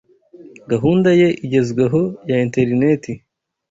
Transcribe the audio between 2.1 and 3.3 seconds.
ya interineti